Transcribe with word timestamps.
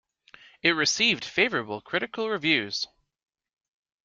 It 0.63 0.71
received 0.71 1.23
favorable 1.23 1.79
critical 1.79 2.27
reviews. 2.27 2.87